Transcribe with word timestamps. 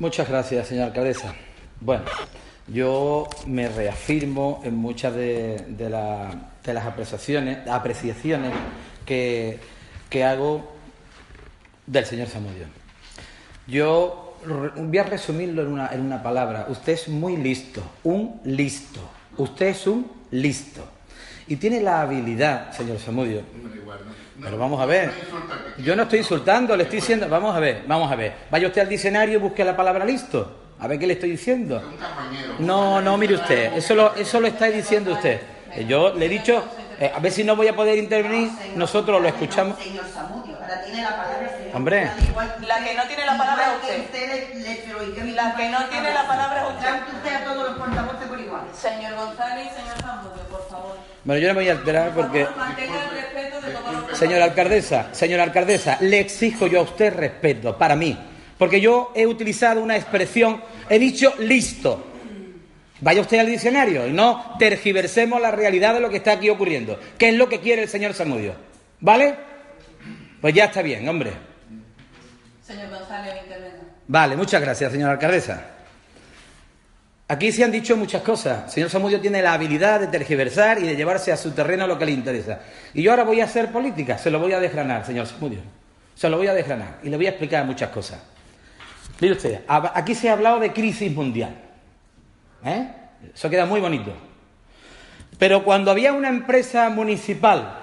Muchas 0.00 0.30
gracias, 0.30 0.68
señora 0.68 0.86
alcaldesa. 0.86 1.34
Bueno, 1.78 2.04
yo 2.68 3.28
me 3.46 3.68
reafirmo 3.68 4.62
en 4.64 4.74
muchas 4.74 5.14
de, 5.14 5.90
las 5.90 6.86
apreciaciones, 6.86 7.68
apreciaciones 7.68 8.50
que, 9.04 9.60
hago 10.24 10.72
del 11.86 12.06
señor 12.06 12.28
Zamudio. 12.28 12.64
Yo 13.66 14.38
voy 14.74 14.96
a 14.96 15.02
resumirlo 15.02 15.60
en 15.60 15.68
una, 15.68 15.88
en 15.92 16.00
una 16.00 16.22
palabra. 16.22 16.64
Usted 16.70 16.94
es 16.94 17.06
muy 17.06 17.36
listo, 17.36 17.82
un 18.02 18.40
listo. 18.44 19.00
Usted 19.36 19.66
es 19.66 19.86
un 19.86 20.10
listo. 20.30 20.82
Y 21.48 21.56
tiene 21.56 21.80
la 21.80 22.02
habilidad, 22.02 22.72
señor 22.72 22.98
Zamudio. 22.98 23.42
Pero 24.40 24.56
vamos 24.56 24.80
a 24.80 24.86
ver. 24.86 25.10
Yo 25.78 25.94
no 25.94 26.04
estoy 26.04 26.20
insultando, 26.20 26.76
le 26.76 26.84
estoy 26.84 27.00
diciendo. 27.00 27.28
Vamos 27.28 27.54
a 27.54 27.60
ver, 27.60 27.84
vamos 27.86 28.10
a 28.10 28.16
ver. 28.16 28.34
Vaya 28.50 28.66
usted 28.68 28.82
al 28.82 28.88
diccionario 28.88 29.34
y 29.34 29.40
busque 29.40 29.64
la 29.64 29.76
palabra 29.76 30.04
listo. 30.04 30.56
A 30.78 30.86
ver 30.86 30.98
qué 30.98 31.06
le 31.06 31.14
estoy 31.14 31.32
diciendo. 31.32 31.82
No, 32.58 33.00
no, 33.00 33.16
mire 33.18 33.34
usted. 33.34 33.74
Eso 33.74 33.94
lo, 33.94 34.14
eso 34.14 34.40
lo 34.40 34.46
está 34.46 34.66
diciendo 34.66 35.12
usted. 35.12 35.40
Eh, 35.74 35.84
yo 35.86 36.14
le 36.14 36.26
he 36.26 36.28
dicho. 36.28 36.64
Eh, 36.98 37.10
a 37.14 37.18
ver 37.18 37.32
si 37.32 37.44
no 37.44 37.56
voy 37.56 37.68
a 37.68 37.76
poder 37.76 37.98
intervenir. 37.98 38.50
Nosotros 38.76 39.20
lo 39.20 39.28
escuchamos. 39.28 39.76
Hombre. 41.74 42.10
La 42.66 42.84
que 42.84 42.94
no 42.94 43.02
tiene 43.04 43.26
la 43.26 43.38
palabra 43.38 43.74
es 43.88 44.04
usted. 44.04 44.30
La 45.34 45.54
que 45.56 45.68
no 45.68 45.84
tiene 45.86 46.14
la 46.14 46.26
palabra 46.26 46.62
es 46.62 46.74
usted. 46.76 47.14
usted 47.16 47.34
a 47.34 47.44
todos 47.44 47.68
los 47.68 47.78
portavoces 47.78 48.28
por 48.28 48.40
igual. 48.40 48.62
Señor 48.74 49.14
González 49.16 49.66
y 49.66 49.80
señor 49.80 49.96
Zamudio, 50.00 50.42
por 50.50 50.68
favor. 50.68 50.69
Bueno, 51.24 51.40
yo 51.40 51.48
no 51.48 51.54
me 51.54 51.60
voy 51.60 51.68
a 51.68 51.72
alterar 51.72 52.14
porque. 52.14 52.46
Señora 54.14 54.44
alcaldesa, 54.44 55.14
señora 55.14 55.44
alcaldesa, 55.44 55.98
le 56.00 56.20
exijo 56.20 56.66
yo 56.66 56.80
a 56.80 56.82
usted 56.82 57.14
respeto 57.14 57.78
para 57.78 57.96
mí, 57.96 58.18
porque 58.58 58.80
yo 58.80 59.12
he 59.14 59.26
utilizado 59.26 59.82
una 59.82 59.96
expresión, 59.96 60.62
he 60.88 60.98
dicho 60.98 61.32
listo. 61.38 62.06
Vaya 63.00 63.22
usted 63.22 63.38
al 63.38 63.46
diccionario 63.46 64.06
y 64.06 64.12
no 64.12 64.56
tergiversemos 64.58 65.40
la 65.40 65.50
realidad 65.50 65.94
de 65.94 66.00
lo 66.00 66.10
que 66.10 66.18
está 66.18 66.32
aquí 66.32 66.50
ocurriendo. 66.50 66.98
¿Qué 67.16 67.30
es 67.30 67.34
lo 67.34 67.48
que 67.48 67.60
quiere 67.60 67.82
el 67.82 67.88
señor 67.88 68.12
Samudio? 68.12 68.54
¿Vale? 69.00 69.36
Pues 70.40 70.52
ya 70.52 70.66
está 70.66 70.82
bien, 70.82 71.08
hombre. 71.08 71.32
Señor 72.62 72.90
González, 72.90 73.34
Vale, 74.06 74.36
muchas 74.36 74.60
gracias, 74.60 74.92
señora 74.92 75.12
alcaldesa. 75.12 75.79
Aquí 77.30 77.52
se 77.52 77.62
han 77.62 77.70
dicho 77.70 77.96
muchas 77.96 78.22
cosas. 78.22 78.64
El 78.64 78.70
señor 78.72 78.90
Samudio 78.90 79.20
tiene 79.20 79.40
la 79.40 79.52
habilidad 79.52 80.00
de 80.00 80.08
tergiversar 80.08 80.80
y 80.80 80.82
de 80.82 80.96
llevarse 80.96 81.30
a 81.30 81.36
su 81.36 81.52
terreno 81.52 81.86
lo 81.86 81.96
que 81.96 82.04
le 82.04 82.10
interesa. 82.10 82.58
Y 82.92 83.02
yo 83.02 83.12
ahora 83.12 83.22
voy 83.22 83.40
a 83.40 83.44
hacer 83.44 83.70
política, 83.70 84.18
se 84.18 84.32
lo 84.32 84.40
voy 84.40 84.52
a 84.52 84.58
desgranar, 84.58 85.06
señor 85.06 85.28
Samudio. 85.28 85.60
Se 86.16 86.28
lo 86.28 86.38
voy 86.38 86.48
a 86.48 86.54
desgranar 86.54 86.98
y 87.04 87.08
le 87.08 87.16
voy 87.16 87.26
a 87.26 87.28
explicar 87.28 87.64
muchas 87.64 87.90
cosas. 87.90 88.18
Mire 89.20 89.34
usted, 89.34 89.60
aquí 89.68 90.16
se 90.16 90.28
ha 90.28 90.32
hablado 90.32 90.58
de 90.58 90.72
crisis 90.72 91.14
mundial. 91.14 91.54
¿Eh? 92.64 92.88
Eso 93.32 93.48
queda 93.48 93.64
muy 93.64 93.80
bonito. 93.80 94.12
Pero 95.38 95.62
cuando 95.62 95.92
había 95.92 96.12
una 96.12 96.30
empresa 96.30 96.90
municipal 96.90 97.78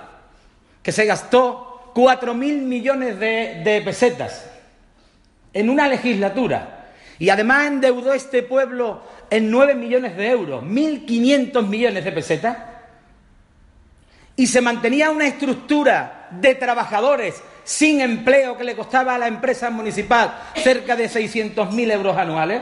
que 0.83 0.91
se 0.91 1.05
gastó 1.05 1.93
4.000 1.95 2.35
millones 2.63 3.17
de, 3.17 3.61
de 3.63 3.81
pesetas 3.81 4.45
en 5.53 5.69
una 5.69 5.87
legislatura 5.87 6.76
y 7.19 7.29
además 7.29 7.67
endeudó 7.67 8.13
este 8.13 8.43
pueblo 8.43 9.01
en 9.29 9.49
9 9.49 9.75
millones 9.75 10.15
de 10.15 10.29
euros, 10.29 10.63
1.500 10.63 11.67
millones 11.67 12.03
de 12.03 12.11
pesetas, 12.11 12.57
y 14.35 14.45
se 14.45 14.61
mantenía 14.61 15.09
una 15.09 15.25
estructura 15.25 16.27
de 16.29 16.55
trabajadores 16.55 17.41
sin 17.63 18.01
empleo 18.01 18.55
que 18.55 18.63
le 18.63 18.75
costaba 18.75 19.15
a 19.15 19.17
la 19.17 19.27
empresa 19.27 19.69
municipal 19.71 20.37
cerca 20.55 20.95
de 20.95 21.09
600.000 21.09 21.91
euros 21.91 22.15
anuales, 22.15 22.61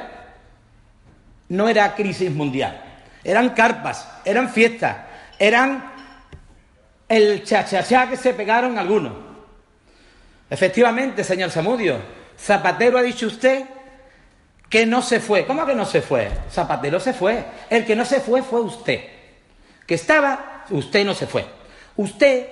no 1.49 1.67
era 1.67 1.93
crisis 1.93 2.31
mundial. 2.31 2.81
Eran 3.23 3.49
carpas, 3.49 4.07
eran 4.23 4.49
fiestas, 4.49 4.97
eran 5.37 5.91
el 7.09 7.43
chachachá 7.43 8.09
que 8.09 8.17
se 8.17 8.33
pegaron 8.33 8.77
algunos. 8.77 9.13
Efectivamente, 10.49 11.23
señor 11.23 11.51
Samudio, 11.51 11.99
Zapatero 12.39 12.97
ha 12.97 13.01
dicho 13.01 13.27
usted 13.27 13.65
que 14.69 14.85
no 14.85 15.01
se 15.01 15.19
fue. 15.19 15.45
¿Cómo 15.45 15.65
que 15.65 15.75
no 15.75 15.85
se 15.85 16.01
fue? 16.01 16.29
Zapatero 16.51 16.99
se 16.99 17.13
fue. 17.13 17.43
El 17.69 17.85
que 17.85 17.95
no 17.95 18.05
se 18.05 18.19
fue 18.19 18.41
fue 18.41 18.61
usted. 18.61 18.99
Que 19.85 19.95
estaba, 19.95 20.65
usted 20.69 21.05
no 21.05 21.13
se 21.13 21.27
fue. 21.27 21.45
Usted, 21.97 22.47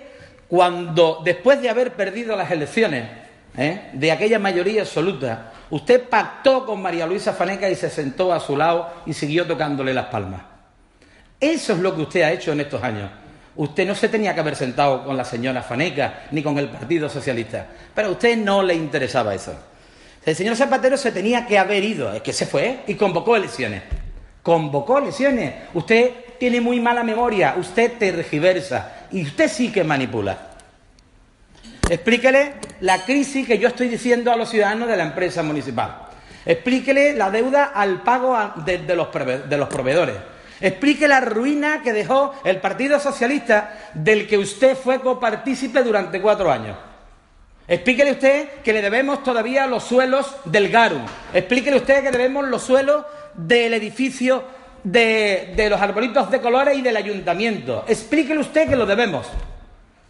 cuando 0.47 1.22
después 1.23 1.62
de 1.62 1.69
haber 1.69 1.94
perdido 1.94 2.35
las 2.35 2.52
elecciones, 2.52 3.09
¿eh? 3.57 3.90
de 3.94 4.12
aquella 4.12 4.40
mayoría 4.40 4.81
absoluta, 4.81 5.52
usted 5.69 6.07
pactó 6.07 6.66
con 6.66 6.81
María 6.81 7.07
Luisa 7.07 7.34
Faneca 7.34 7.69
y 7.69 7.75
se 7.75 7.90
sentó 7.90 8.31
a 8.31 8.40
su 8.40 8.56
lado 8.56 8.90
y 9.06 9.13
siguió 9.13 9.46
tocándole 9.46 9.94
las 9.94 10.07
palmas. 10.07 10.41
Eso 11.40 11.73
es 11.73 11.79
lo 11.79 11.96
que 11.96 12.03
usted 12.03 12.22
ha 12.22 12.31
hecho 12.31 12.52
en 12.52 12.62
estos 12.62 12.81
años. 12.84 13.09
Usted 13.56 13.85
no 13.85 13.94
se 13.94 14.09
tenía 14.09 14.34
que 14.34 14.40
haber 14.40 14.56
sentado 14.56 15.03
con 15.03 15.16
la 15.16 15.25
señora 15.25 15.62
Faneca 15.62 16.25
ni 16.31 16.41
con 16.41 16.57
el 16.57 16.69
Partido 16.69 17.09
Socialista, 17.09 17.68
pero 17.94 18.07
a 18.07 18.12
usted 18.12 18.38
no 18.38 18.63
le 18.63 18.73
interesaba 18.73 19.35
eso. 19.35 19.53
El 20.25 20.35
señor 20.35 20.56
Zapatero 20.56 20.95
se 20.95 21.11
tenía 21.11 21.45
que 21.45 21.59
haber 21.59 21.84
ido, 21.84 22.13
es 22.13 22.22
que 22.22 22.31
se 22.31 22.45
fue 22.45 22.79
y 22.88 22.95
convocó 22.95 23.35
elecciones. 23.35 23.84
Convocó 24.41 25.00
elecciones. 25.00 25.53
Usted 25.73 26.11
tiene 26.39 26.61
muy 26.61 26.79
mala 26.79 27.03
memoria, 27.03 27.56
usted 27.57 27.94
tergiversa 27.97 29.07
y 29.11 29.23
usted 29.23 29.50
sí 29.50 29.72
que 29.72 29.84
manipula. 29.84 30.51
Explíquele 31.89 32.53
la 32.79 33.03
crisis 33.03 33.45
que 33.45 33.57
yo 33.57 33.67
estoy 33.67 33.89
diciendo 33.89 34.31
a 34.31 34.38
los 34.38 34.50
ciudadanos 34.50 34.88
de 34.88 34.95
la 34.95 35.03
empresa 35.03 35.44
municipal. 35.44 36.07
Explíquele 36.45 37.13
la 37.13 37.29
deuda 37.29 37.66
al 37.66 38.01
pago 38.03 38.38
de, 38.66 38.79
los, 38.95 39.07
de 39.50 39.57
los 39.57 39.67
proveedores. 39.67 40.16
Explique 40.61 41.09
la 41.09 41.19
ruina 41.19 41.81
que 41.84 41.91
dejó 41.91 42.34
el 42.45 42.61
Partido 42.61 43.00
Socialista 43.00 43.91
del 43.94 44.28
que 44.28 44.38
usted 44.38 44.78
fue 44.78 45.01
copartícipe 45.01 45.84
durante 45.84 46.22
cuatro 46.22 46.50
años. 46.50 46.78
Explíquele 47.68 48.12
usted 48.12 48.50
que 48.63 48.74
le 48.74 48.81
debemos 48.81 49.24
todavía 49.24 49.68
los 49.68 49.84
suelos 49.84 50.35
del 50.46 50.69
Garum. 50.69 51.06
Explíquele 51.34 51.78
usted 51.78 52.03
que 52.03 52.12
debemos 52.12 52.46
los 52.47 52.62
suelos 52.62 53.06
del 53.35 53.74
edificio 53.74 54.44
de, 54.84 55.68
los 55.69 55.79
arbolitos 55.79 56.29
de 56.29 56.41
colores 56.41 56.78
y 56.78 56.81
del 56.81 56.97
ayuntamiento. 56.97 57.85
Explíquele 57.88 58.41
usted 58.41 58.68
que 58.68 58.75
lo 58.75 58.85
debemos. 58.85 59.28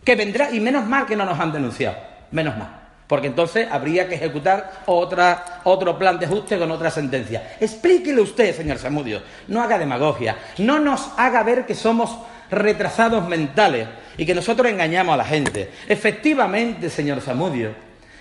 Que 0.04 0.16
vendrá, 0.16 0.52
y 0.52 0.60
menos 0.60 0.86
mal 0.86 1.06
que 1.06 1.16
no 1.16 1.26
nos 1.26 1.40
han 1.40 1.52
denunciado. 1.52 1.98
Menos 2.32 2.58
mal. 2.58 2.82
Porque 3.08 3.28
entonces 3.28 3.68
habría 3.70 4.08
que 4.08 4.16
ejecutar 4.16 4.82
otra, 4.88 5.62
otro 5.66 5.98
plan 6.00 6.18
de 6.18 6.26
ajuste 6.26 6.58
con 6.58 6.72
otra 6.72 6.90
sentencia. 6.90 7.56
Explíquele 7.60 8.20
usted, 8.22 8.56
señor 8.56 8.80
Samudio. 8.80 9.22
No 9.48 9.62
haga 9.62 9.78
demagogia. 9.78 10.38
No 10.58 10.80
nos 10.80 11.12
haga 11.18 11.44
ver 11.44 11.66
que 11.68 11.76
somos 11.76 12.18
retrasados 12.54 13.28
mentales 13.28 13.88
y 14.18 14.26
que 14.26 14.36
nosotros 14.36 14.72
engañamos 14.72 15.14
a 15.14 15.18
la 15.18 15.26
gente. 15.26 15.70
Efectivamente, 15.88 16.90
señor 16.90 17.22
Zamudio, 17.22 17.72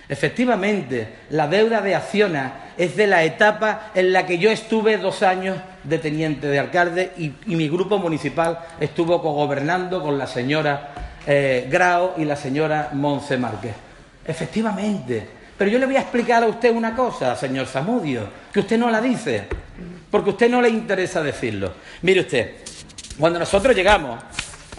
efectivamente, 0.09 1.07
la 1.29 1.47
deuda 1.47 1.81
de 1.81 1.95
Acciona 1.95 2.53
es 2.77 2.95
de 2.95 3.07
la 3.07 3.23
etapa 3.23 3.91
en 3.93 4.11
la 4.11 4.25
que 4.25 4.37
yo 4.37 4.49
estuve 4.49 4.97
dos 4.97 5.23
años 5.23 5.57
de 5.83 5.99
teniente 5.99 6.47
de 6.47 6.59
alcalde 6.59 7.11
y, 7.17 7.33
mi 7.45 7.67
grupo 7.69 7.97
municipal 7.97 8.59
estuvo 8.79 9.19
gobernando 9.19 10.01
con 10.01 10.17
la 10.17 10.27
señora 10.27 10.89
eh, 11.27 11.67
Grao 11.69 12.15
y 12.17 12.25
la 12.25 12.35
señora 12.35 12.89
Monse 12.93 13.37
Márquez. 13.37 13.73
Efectivamente. 14.25 15.27
Pero 15.57 15.69
yo 15.69 15.79
le 15.79 15.85
voy 15.85 15.95
a 15.95 16.01
explicar 16.01 16.43
a 16.43 16.47
usted 16.47 16.75
una 16.75 16.95
cosa, 16.95 17.35
señor 17.35 17.67
Zamudio, 17.67 18.27
que 18.51 18.61
usted 18.61 18.77
no 18.77 18.89
la 18.89 18.99
dice, 18.99 19.45
porque 20.09 20.31
a 20.31 20.33
usted 20.33 20.49
no 20.49 20.61
le 20.61 20.69
interesa 20.69 21.21
decirlo. 21.21 21.73
Mire 22.01 22.21
usted, 22.21 22.55
cuando 23.19 23.39
nosotros 23.39 23.75
llegamos, 23.75 24.19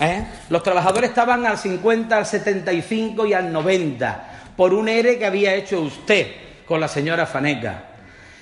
¿eh? 0.00 0.24
los 0.48 0.62
trabajadores 0.62 1.10
estaban 1.10 1.46
al 1.46 1.58
50, 1.58 2.16
al 2.16 2.26
75 2.26 3.26
y 3.26 3.32
al 3.32 3.52
90 3.52 4.30
por 4.56 4.74
un 4.74 4.88
ERE 4.88 5.18
que 5.18 5.26
había 5.26 5.54
hecho 5.54 5.80
usted 5.80 6.28
con 6.66 6.80
la 6.80 6.88
señora 6.88 7.26
Faneca. 7.26 7.90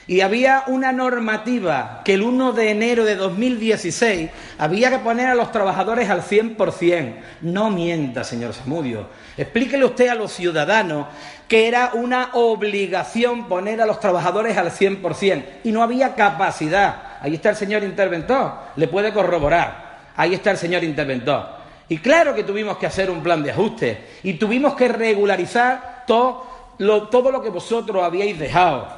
Y 0.06 0.20
había 0.20 0.64
una 0.66 0.92
normativa 0.92 2.02
que 2.04 2.14
el 2.14 2.22
1 2.22 2.52
de 2.52 2.70
enero 2.70 3.04
de 3.04 3.14
2016 3.14 4.30
había 4.58 4.90
que 4.90 4.98
poner 4.98 5.28
a 5.28 5.34
los 5.34 5.52
trabajadores 5.52 6.10
al 6.10 6.22
100%. 6.22 7.14
No 7.42 7.70
mienta, 7.70 8.24
señor 8.24 8.52
Samudio. 8.52 9.08
Explíquele 9.36 9.84
usted 9.84 10.08
a 10.08 10.16
los 10.16 10.32
ciudadanos 10.32 11.06
que 11.46 11.68
era 11.68 11.92
una 11.94 12.30
obligación 12.32 13.46
poner 13.46 13.80
a 13.80 13.86
los 13.86 14.00
trabajadores 14.00 14.56
al 14.56 14.70
100% 14.70 15.44
y 15.64 15.70
no 15.70 15.82
había 15.82 16.14
capacidad. 16.14 17.18
Ahí 17.20 17.34
está 17.34 17.50
el 17.50 17.56
señor 17.56 17.84
interventor, 17.84 18.54
le 18.74 18.88
puede 18.88 19.12
corroborar. 19.12 19.81
Ahí 20.16 20.34
está 20.34 20.50
el 20.50 20.58
señor 20.58 20.84
interventor. 20.84 21.62
Y 21.88 21.98
claro 21.98 22.34
que 22.34 22.44
tuvimos 22.44 22.78
que 22.78 22.86
hacer 22.86 23.10
un 23.10 23.22
plan 23.22 23.42
de 23.42 23.50
ajuste 23.50 24.04
y 24.22 24.34
tuvimos 24.34 24.74
que 24.74 24.88
regularizar 24.88 26.04
todo 26.06 26.46
lo, 26.78 27.08
todo 27.08 27.30
lo 27.30 27.42
que 27.42 27.50
vosotros 27.50 28.02
habíais 28.02 28.38
dejado. 28.38 28.88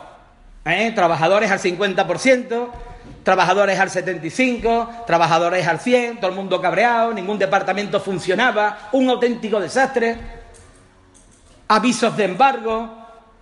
¿Eh? 0.65 0.93
Trabajadores 0.95 1.51
al 1.51 1.59
50%, 1.59 2.69
trabajadores 3.23 3.79
al 3.79 3.91
75%, 3.91 5.05
trabajadores 5.07 5.67
al 5.67 5.79
100%, 5.79 6.21
todo 6.21 6.31
el 6.31 6.37
mundo 6.37 6.61
cabreado, 6.61 7.13
ningún 7.13 7.39
departamento 7.39 8.01
funcionaba, 8.01 8.89
un 8.93 9.09
auténtico 9.11 9.61
desastre, 9.61 10.17
avisos 11.69 12.17
de 12.17 12.25
embargo, 12.25 12.89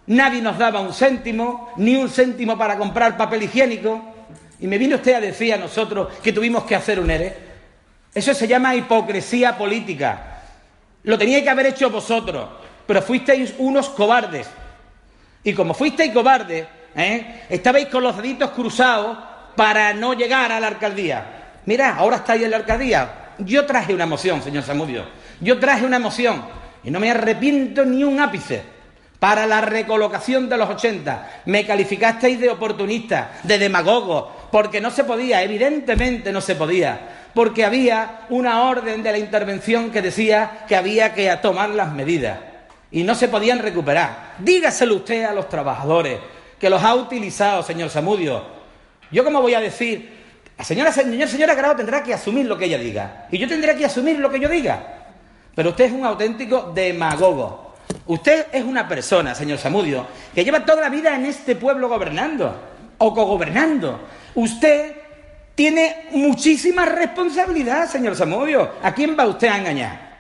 nadie 0.07 0.41
nos 0.41 0.59
daba 0.59 0.81
un 0.81 0.93
céntimo, 0.93 1.73
ni 1.77 1.97
un 1.97 2.09
céntimo 2.09 2.57
para 2.57 2.77
comprar 2.77 3.17
papel 3.17 3.45
higiénico. 3.45 4.01
Y 4.61 4.67
me 4.67 4.79
vino 4.79 4.97
usted 4.97 5.15
a 5.15 5.21
decir 5.21 5.53
a 5.53 5.57
nosotros 5.57 6.09
que 6.23 6.33
tuvimos 6.33 6.65
que 6.65 6.77
hacer 6.77 7.01
un 7.01 7.11
ERE. 7.11 7.52
Eso 8.15 8.35
se 8.35 8.47
llama 8.47 8.75
hipocresía 8.75 9.57
política. 9.57 10.41
Lo 11.05 11.19
teníais 11.19 11.43
que 11.43 11.51
haber 11.51 11.67
hecho 11.67 11.91
vosotros, 11.91 12.49
pero 12.87 13.01
fuisteis 13.01 13.55
unos 13.59 13.89
cobardes. 13.89 14.49
Y 15.45 15.55
como 15.55 15.75
fuisteis 15.75 16.13
cobardes, 16.13 16.67
¿eh? 16.95 17.45
estabais 17.49 17.87
con 17.87 18.03
los 18.03 18.17
deditos 18.17 18.51
cruzados 18.51 19.19
para 19.57 19.93
no 19.95 20.15
llegar 20.15 20.53
a 20.53 20.61
la 20.61 20.69
alcaldía. 20.69 21.61
Mira, 21.67 21.97
ahora 21.97 22.17
estáis 22.17 22.43
en 22.43 22.51
la 22.51 22.59
alcaldía. 22.59 23.35
Yo 23.39 23.65
traje 23.67 23.95
una 23.95 24.07
moción, 24.07 24.43
señor 24.43 24.63
Samudio. 24.63 25.05
Yo 25.41 25.59
traje 25.59 25.85
una 25.85 25.99
moción 25.99 26.45
y 26.85 26.91
no 26.91 27.01
me 27.01 27.11
arrepiento 27.11 27.85
ni 27.85 28.05
un 28.05 28.21
ápice 28.21 28.63
para 29.19 29.47
la 29.47 29.61
recolocación 29.61 30.49
de 30.49 30.57
los 30.57 30.69
80. 30.69 31.43
Me 31.47 31.65
calificasteis 31.65 32.41
de 32.41 32.51
oportunista, 32.51 33.39
de 33.43 33.59
demagogo, 33.59 34.49
porque 34.51 34.81
no 34.81 34.91
se 34.91 35.05
podía, 35.05 35.43
evidentemente 35.43 36.33
no 36.33 36.41
se 36.41 36.57
podía, 36.57 37.22
porque 37.35 37.65
había 37.65 38.27
una 38.29 38.63
orden 38.65 39.03
de 39.03 39.13
la 39.13 39.19
intervención 39.19 39.91
que 39.91 40.03
decía 40.03 40.65
que 40.69 40.77
había 40.77 41.15
que 41.15 41.35
tomar 41.37 41.71
las 41.71 41.93
medidas 41.93 42.39
y 42.91 43.03
no 43.03 43.15
se 43.15 43.29
podían 43.29 43.59
recuperar. 43.59 44.35
Dígaselo 44.39 44.97
usted 44.97 45.25
a 45.25 45.33
los 45.33 45.49
trabajadores, 45.49 46.21
que 46.59 46.71
los 46.71 46.83
ha 46.83 46.95
utilizado, 46.95 47.63
señor 47.63 47.91
Samudio. 47.91 48.45
Yo, 49.11 49.25
como 49.25 49.41
voy 49.41 49.55
a 49.55 49.61
decir, 49.61 50.11
la 50.57 50.65
señora, 50.65 50.93
señor, 50.93 51.29
señora 51.29 51.55
Grado 51.55 51.77
tendrá 51.77 52.03
que 52.03 52.15
asumir 52.15 52.47
lo 52.47 52.57
que 52.59 52.67
ella 52.67 52.79
diga, 52.79 53.27
y 53.31 53.39
yo 53.39 53.49
tendré 53.49 53.75
que 53.77 53.87
asumir 53.87 54.19
lo 54.19 54.31
que 54.31 54.39
yo 54.39 54.49
diga. 54.49 55.01
Pero 55.55 55.71
usted 55.71 55.87
es 55.87 55.93
un 55.93 56.05
auténtico 56.05 56.71
demagogo. 56.75 57.73
Usted 58.07 58.47
es 58.53 58.65
una 58.65 58.89
persona, 58.89 59.35
señor 59.35 59.59
Samudio, 59.59 60.07
que 60.35 60.45
lleva 60.45 60.65
toda 60.65 60.83
la 60.83 60.89
vida 60.89 61.15
en 61.15 61.27
este 61.27 61.57
pueblo 61.57 61.89
gobernando 61.89 62.55
o 62.99 63.15
cogobernando. 63.15 64.01
Usted 64.35 65.02
tiene 65.55 66.09
muchísima 66.13 66.85
responsabilidad, 66.85 67.89
señor 67.89 68.17
Samudio. 68.17 68.73
¿A 68.83 68.95
quién 68.95 69.17
va 69.19 69.27
usted 69.27 69.49
a 69.49 69.59
engañar? 69.59 70.13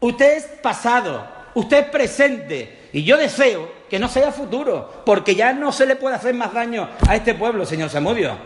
Usted 0.00 0.36
es 0.36 0.44
pasado, 0.44 1.26
usted 1.54 1.78
es 1.78 1.86
presente 1.86 2.78
y 2.92 3.02
yo 3.02 3.16
deseo 3.16 3.70
que 3.88 3.98
no 3.98 4.08
sea 4.08 4.30
futuro, 4.30 5.02
porque 5.04 5.34
ya 5.34 5.52
no 5.52 5.72
se 5.72 5.86
le 5.86 5.96
puede 5.96 6.16
hacer 6.16 6.34
más 6.34 6.52
daño 6.52 6.88
a 7.06 7.16
este 7.16 7.34
pueblo, 7.34 7.64
señor 7.64 7.90
Samudio. 7.90 8.36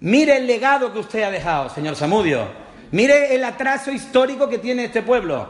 Mire 0.00 0.38
el 0.38 0.46
legado 0.46 0.92
que 0.92 0.98
usted 0.98 1.22
ha 1.22 1.30
dejado, 1.30 1.68
señor 1.68 1.94
Samudio. 1.94 2.48
Mire 2.90 3.34
el 3.34 3.44
atraso 3.44 3.92
histórico 3.92 4.48
que 4.48 4.58
tiene 4.58 4.86
este 4.86 5.02
pueblo 5.02 5.46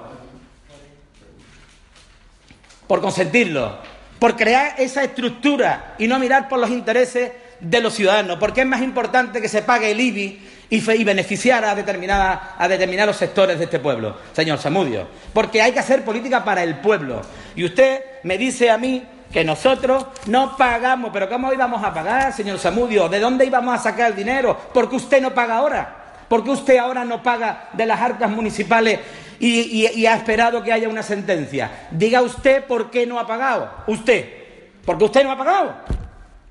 por 2.87 3.01
consentirlo, 3.01 3.79
por 4.19 4.37
crear 4.37 4.75
esa 4.79 5.03
estructura 5.03 5.95
y 5.99 6.07
no 6.07 6.19
mirar 6.19 6.49
por 6.49 6.59
los 6.59 6.71
intereses 6.71 7.33
de 7.63 7.81
los 7.81 7.95
ciudadanos, 7.95 8.39
porque 8.39 8.63
es 8.63 8.67
más 8.67 8.83
importante 8.83 9.41
que 9.41 9.49
se 9.49 9.63
pague 9.63 9.93
el 9.93 10.01
IBI 10.01 10.41
y, 10.69 11.05
beneficiar 11.05 11.65
a, 11.65 11.75
determinada, 11.75 12.57
a 12.59 12.67
determinados 12.67 13.17
sectores 13.17 13.59
de 13.59 13.65
este 13.65 13.79
pueblo, 13.79 14.17
señor 14.33 14.59
Samudio, 14.59 15.07
porque 15.33 15.63
hay 15.63 15.73
que 15.73 15.79
hacer 15.79 16.05
política 16.05 16.45
para 16.45 16.65
el 16.65 16.81
pueblo. 16.81 17.23
Y 17.55 17.65
usted 17.65 18.03
me 18.25 18.37
dice 18.37 18.69
a 18.69 18.79
mí 18.79 19.05
que 19.33 19.45
nosotros 19.45 20.07
no 20.27 20.57
pagamos, 20.57 21.11
pero 21.13 21.29
¿cómo 21.29 21.53
íbamos 21.53 21.85
a 21.85 21.95
pagar, 21.95 22.33
señor 22.33 22.59
Samudio? 22.59 23.09
¿De 23.09 23.21
dónde 23.21 23.47
íbamos 23.47 23.79
a 23.79 23.83
sacar 23.83 24.11
el 24.11 24.17
dinero? 24.17 24.59
Porque 24.75 24.97
usted 24.97 25.23
no 25.23 25.33
paga 25.33 25.57
ahora. 25.57 25.99
¿Por 26.29 26.43
qué 26.43 26.51
usted 26.51 26.79
ahora 26.79 27.05
no 27.05 27.23
paga 27.23 27.69
de 27.75 27.87
las 27.87 28.01
arcas 28.01 28.31
municipales 28.31 28.99
y, 29.39 30.07
ha 30.07 30.15
esperado 30.15 30.63
que 30.63 30.73
haya 30.73 30.89
una 30.89 31.03
sentencia? 31.03 31.89
Diga 31.91 32.23
usted 32.23 32.65
por 32.65 32.91
qué 32.91 33.07
no 33.07 33.21
ha 33.21 33.27
pagado. 33.27 33.71
Usted. 33.87 34.43
Porque 34.85 35.05
usted 35.05 35.23
no 35.23 35.31
ha 35.31 35.37
pagado. 35.37 35.75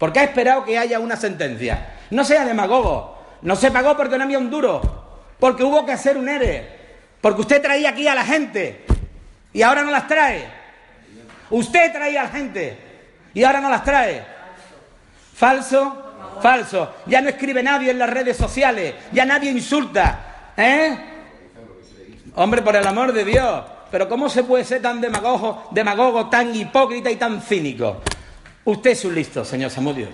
Porque 0.02 0.18
ha 0.18 0.24
esperado 0.24 0.66
que 0.66 0.80
haya 0.80 1.00
una 1.00 1.16
sentencia. 1.16 1.94
No 2.10 2.26
sea 2.26 2.44
demagogo. 2.44 3.20
No 3.44 3.56
se 3.56 3.70
pagó 3.70 3.96
porque 3.96 4.18
no 4.18 4.24
había 4.24 4.40
un 4.40 4.50
duro. 4.50 4.82
Porque 5.40 5.64
hubo 5.64 5.86
que 5.86 5.92
hacer 5.92 6.18
un 6.18 6.28
ERE. 6.28 6.68
Porque 7.22 7.42
usted 7.42 7.62
traía 7.62 7.92
aquí 7.92 8.08
a 8.08 8.16
la 8.16 8.24
gente. 8.24 8.84
Y 9.54 9.62
ahora 9.62 9.84
no 9.84 9.92
las 9.92 10.08
trae. 10.08 10.48
Usted 11.52 11.92
traía 11.92 12.22
a 12.22 12.24
la 12.24 12.30
gente. 12.32 12.80
Y 13.36 13.44
ahora 13.44 13.62
no 13.62 13.70
las 13.70 13.84
trae. 13.84 14.26
Falso 15.36 16.12
falso. 16.42 16.96
Ya 17.06 17.22
no 17.22 17.30
escribe 17.30 17.62
nadie 17.62 17.92
en 17.92 18.00
las 18.00 18.10
redes 18.10 18.36
sociales, 18.36 18.96
ya 19.12 19.24
nadie 19.24 19.52
insulta. 19.52 20.54
¿Eh? 20.58 20.98
Hombre, 22.36 22.64
por 22.64 22.76
el 22.76 22.88
amor 22.88 23.14
de 23.14 23.24
Dios. 23.24 23.64
Pero 23.92 24.10
¿cómo 24.10 24.30
se 24.30 24.44
puede 24.44 24.66
ser 24.66 24.82
tan 24.82 25.00
demagogo, 25.00 25.68
demagogo, 25.72 26.28
tan 26.28 26.56
hipócrita 26.56 27.12
y 27.12 27.18
tan 27.18 27.42
cínico? 27.42 28.02
Usted 28.64 28.92
es 28.92 29.06
un 29.06 29.16
listo, 29.16 29.44
señor 29.44 29.72
Samudio. 29.72 30.08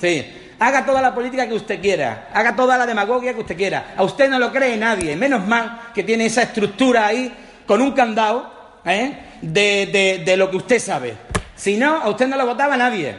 Sí. 0.00 0.36
Haga 0.58 0.84
toda 0.84 1.00
la 1.00 1.14
política 1.14 1.48
que 1.48 1.54
usted 1.54 1.80
quiera, 1.80 2.28
haga 2.34 2.54
toda 2.54 2.76
la 2.76 2.84
demagogia 2.84 3.32
que 3.32 3.40
usted 3.40 3.56
quiera. 3.56 3.94
A 3.96 4.04
usted 4.04 4.28
no 4.28 4.38
lo 4.38 4.52
cree 4.52 4.76
nadie, 4.76 5.16
menos 5.16 5.46
mal 5.46 5.88
que 5.94 6.02
tiene 6.02 6.26
esa 6.26 6.42
estructura 6.42 7.06
ahí 7.06 7.32
con 7.64 7.80
un 7.80 7.92
candado 7.92 8.52
¿eh? 8.84 9.38
de, 9.40 10.22
de 10.22 10.36
lo 10.36 10.50
que 10.50 10.58
usted 10.58 10.78
sabe. 10.78 11.14
Si 11.56 11.78
no, 11.78 11.96
a 11.96 12.10
usted 12.10 12.28
no 12.28 12.36
lo 12.36 12.44
votaba 12.44 12.76
nadie. 12.76 13.16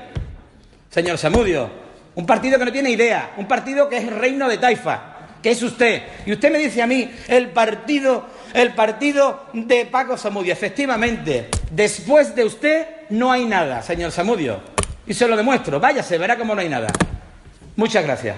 Señor 0.91 1.17
Samudio, 1.17 1.67
un 2.13 2.27
partido 2.27 2.59
que 2.59 2.65
no 2.65 2.71
tiene 2.71 2.91
idea, 2.91 3.31
un 3.37 3.47
partido 3.47 3.89
que 3.89 3.97
es 3.97 4.03
el 4.03 4.15
reino 4.15 4.47
de 4.47 4.59
Taifa, 4.59 5.01
que 5.41 5.49
es 5.49 5.63
usted. 5.63 6.03
Y 6.27 6.33
usted 6.33 6.51
me 6.51 6.59
dice 6.59 6.83
a 6.83 6.87
mí, 6.87 7.11
el 7.27 7.49
partido, 7.49 8.27
el 8.53 8.75
partido 8.75 9.47
de 9.53 9.87
Paco 9.87 10.15
Samudio. 10.15 10.53
Efectivamente, 10.53 11.49
después 11.71 12.35
de 12.35 12.45
usted 12.45 12.87
no 13.11 13.31
hay 13.31 13.45
nada, 13.45 13.81
señor 13.81 14.11
Samudio. 14.11 14.59
Y 15.05 15.13
se 15.13 15.27
lo 15.27 15.35
demuestro. 15.35 15.79
Váyase, 15.79 16.17
verá 16.17 16.37
cómo 16.37 16.55
no 16.55 16.61
hay 16.61 16.69
nada. 16.69 16.87
Muchas 17.75 18.03
gracias. 18.03 18.35